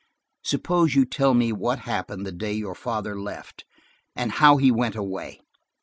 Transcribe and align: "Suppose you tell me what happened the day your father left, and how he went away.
"Suppose 0.43 0.95
you 0.95 1.05
tell 1.05 1.35
me 1.35 1.51
what 1.51 1.77
happened 1.81 2.25
the 2.25 2.31
day 2.31 2.53
your 2.53 2.73
father 2.73 3.21
left, 3.21 3.65
and 4.15 4.31
how 4.31 4.57
he 4.57 4.71
went 4.71 4.95
away. 4.95 5.39